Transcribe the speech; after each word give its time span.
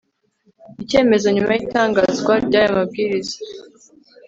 icyemezo 0.83 1.27
nyuma 1.35 1.51
y 1.53 1.61
itangazwa 1.65 2.33
ry 2.45 2.53
aya 2.59 2.75
mabwiriza 2.75 3.37